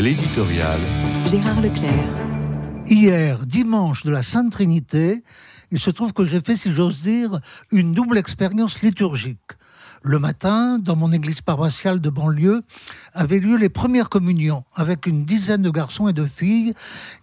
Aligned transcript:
L'éditorial. 0.00 0.78
Gérard 1.26 1.60
Leclerc. 1.60 2.08
Hier, 2.86 3.44
dimanche 3.44 4.04
de 4.04 4.12
la 4.12 4.22
Sainte 4.22 4.52
Trinité, 4.52 5.24
il 5.72 5.80
se 5.80 5.90
trouve 5.90 6.12
que 6.12 6.24
j'ai 6.24 6.38
fait, 6.38 6.54
si 6.54 6.70
j'ose 6.70 7.02
dire, 7.02 7.40
une 7.72 7.94
double 7.94 8.16
expérience 8.16 8.80
liturgique. 8.82 9.57
Le 10.02 10.18
matin, 10.20 10.78
dans 10.78 10.94
mon 10.94 11.12
église 11.12 11.42
paroissiale 11.42 12.00
de 12.00 12.08
banlieue, 12.08 12.62
avaient 13.14 13.40
lieu 13.40 13.56
les 13.56 13.68
premières 13.68 14.08
communions 14.08 14.64
avec 14.76 15.06
une 15.06 15.24
dizaine 15.24 15.62
de 15.62 15.70
garçons 15.70 16.06
et 16.08 16.12
de 16.12 16.24
filles 16.24 16.72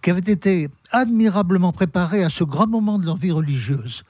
qui 0.02 0.10
avaient 0.10 0.20
été 0.20 0.68
admirablement 0.90 1.72
préparés 1.72 2.22
à 2.22 2.28
ce 2.28 2.44
grand 2.44 2.66
moment 2.66 2.98
de 2.98 3.06
leur 3.06 3.16
vie 3.16 3.32
religieuse. 3.32 4.04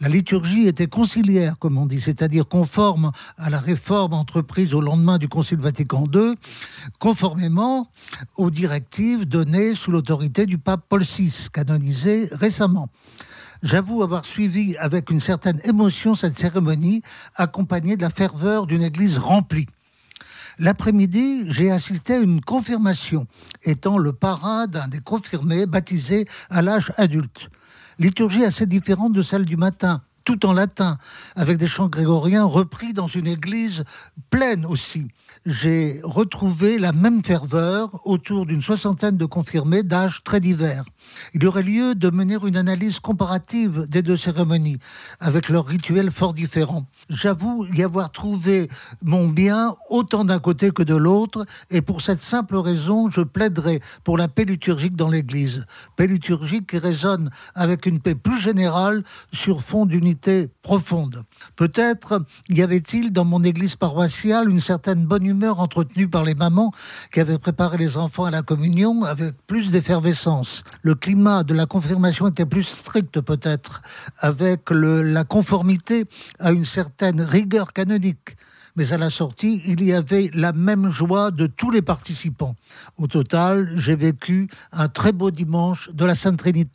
La 0.00 0.08
liturgie 0.08 0.66
était 0.66 0.88
conciliaire, 0.88 1.58
comme 1.58 1.78
on 1.78 1.86
dit, 1.86 2.00
c'est-à-dire 2.00 2.46
conforme 2.46 3.12
à 3.38 3.48
la 3.48 3.58
réforme 3.58 4.12
entreprise 4.12 4.74
au 4.74 4.80
lendemain 4.80 5.16
du 5.16 5.28
Concile 5.28 5.60
Vatican 5.60 6.06
II, 6.12 6.34
conformément 6.98 7.88
aux 8.36 8.50
directives 8.50 9.24
données 9.24 9.74
sous 9.74 9.90
l'autorité 9.90 10.44
du 10.44 10.58
pape 10.58 10.82
Paul 10.88 11.02
VI, 11.02 11.48
canonisé 11.52 12.28
récemment. 12.32 12.88
J'avoue 13.62 14.02
avoir 14.02 14.24
suivi 14.24 14.76
avec 14.78 15.08
une 15.10 15.20
certaine 15.20 15.60
émotion 15.64 16.16
cette 16.16 16.36
cérémonie, 16.36 17.02
accompagnée 17.36 17.96
de 17.96 18.02
la 18.02 18.10
ferveur 18.10 18.66
d'une 18.66 18.82
église 18.82 19.18
remplie. 19.18 19.68
L'après-midi, 20.58 21.44
j'ai 21.46 21.70
assisté 21.70 22.14
à 22.14 22.18
une 22.18 22.40
confirmation, 22.40 23.26
étant 23.62 23.98
le 23.98 24.12
parrain 24.12 24.66
d'un 24.66 24.88
des 24.88 25.00
confirmés 25.00 25.66
baptisés 25.66 26.26
à 26.50 26.60
l'âge 26.60 26.92
adulte. 26.96 27.50
Liturgie 27.98 28.44
assez 28.44 28.66
différente 28.66 29.12
de 29.12 29.22
celle 29.22 29.44
du 29.44 29.56
matin, 29.56 30.02
tout 30.24 30.46
en 30.46 30.52
latin, 30.52 30.98
avec 31.36 31.58
des 31.58 31.66
chants 31.66 31.88
grégoriens 31.88 32.44
repris 32.44 32.92
dans 32.92 33.06
une 33.06 33.26
église 33.26 33.84
pleine 34.30 34.64
aussi. 34.64 35.08
J'ai 35.44 36.00
retrouvé 36.04 36.78
la 36.78 36.92
même 36.92 37.24
ferveur 37.24 38.00
autour 38.06 38.46
d'une 38.46 38.62
soixantaine 38.62 39.16
de 39.16 39.24
confirmés 39.24 39.82
d'âge 39.82 40.22
très 40.22 40.38
divers. 40.38 40.84
Il 41.34 41.42
y 41.42 41.46
aurait 41.46 41.64
lieu 41.64 41.94
de 41.94 42.10
mener 42.10 42.36
une 42.44 42.56
analyse 42.56 43.00
comparative 43.00 43.86
des 43.88 44.02
deux 44.02 44.16
cérémonies, 44.16 44.78
avec 45.18 45.48
leurs 45.48 45.66
rituels 45.66 46.10
fort 46.10 46.32
différents. 46.32 46.86
J'avoue 47.10 47.66
y 47.74 47.82
avoir 47.82 48.12
trouvé 48.12 48.68
mon 49.02 49.28
bien 49.28 49.74
autant 49.90 50.24
d'un 50.24 50.38
côté 50.38 50.70
que 50.70 50.82
de 50.82 50.94
l'autre, 50.94 51.44
et 51.70 51.82
pour 51.82 52.00
cette 52.00 52.22
simple 52.22 52.56
raison, 52.56 53.10
je 53.10 53.22
plaiderai 53.22 53.80
pour 54.04 54.16
la 54.16 54.28
paix 54.28 54.44
liturgique 54.44 54.96
dans 54.96 55.10
l'Église. 55.10 55.66
Paix 55.96 56.06
liturgique 56.06 56.68
qui 56.68 56.78
résonne 56.78 57.30
avec 57.54 57.86
une 57.86 58.00
paix 58.00 58.14
plus 58.14 58.40
générale 58.40 59.02
sur 59.32 59.62
fond 59.62 59.86
d'unité 59.86 60.11
profonde. 60.62 61.24
Peut-être 61.56 62.24
y 62.48 62.62
avait-il 62.62 63.12
dans 63.12 63.24
mon 63.24 63.42
Église 63.44 63.76
paroissiale 63.76 64.50
une 64.50 64.60
certaine 64.60 65.04
bonne 65.04 65.24
humeur 65.24 65.60
entretenue 65.60 66.08
par 66.08 66.24
les 66.24 66.34
mamans 66.34 66.72
qui 67.12 67.20
avaient 67.20 67.38
préparé 67.38 67.78
les 67.78 67.96
enfants 67.96 68.24
à 68.24 68.30
la 68.30 68.42
communion 68.42 69.04
avec 69.04 69.34
plus 69.46 69.70
d'effervescence. 69.70 70.62
Le 70.82 70.94
climat 70.94 71.44
de 71.44 71.54
la 71.54 71.66
confirmation 71.66 72.28
était 72.28 72.46
plus 72.46 72.64
strict 72.64 73.20
peut-être, 73.20 73.82
avec 74.18 74.70
la 74.70 75.24
conformité 75.24 76.04
à 76.38 76.52
une 76.52 76.64
certaine 76.64 77.20
rigueur 77.20 77.72
canonique. 77.72 78.36
Mais 78.74 78.92
à 78.92 78.98
la 78.98 79.10
sortie, 79.10 79.60
il 79.66 79.84
y 79.84 79.92
avait 79.92 80.30
la 80.32 80.52
même 80.52 80.90
joie 80.90 81.30
de 81.30 81.46
tous 81.46 81.70
les 81.70 81.82
participants. 81.82 82.56
Au 82.96 83.06
total, 83.06 83.70
j'ai 83.76 83.94
vécu 83.94 84.48
un 84.72 84.88
très 84.88 85.12
beau 85.12 85.30
dimanche 85.30 85.90
de 85.92 86.06
la 86.06 86.14
Sainte 86.14 86.38
Trinité. 86.38 86.70